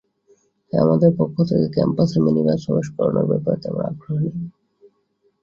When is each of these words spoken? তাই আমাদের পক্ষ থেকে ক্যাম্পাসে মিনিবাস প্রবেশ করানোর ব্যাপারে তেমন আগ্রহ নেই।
তাই 0.67 0.79
আমাদের 0.79 1.11
পক্ষ 1.19 1.35
থেকে 1.49 1.67
ক্যাম্পাসে 1.75 2.17
মিনিবাস 2.25 2.59
প্রবেশ 2.65 2.87
করানোর 2.95 3.29
ব্যাপারে 3.31 3.57
তেমন 3.63 3.81
আগ্রহ 3.89 4.15
নেই। 4.23 4.35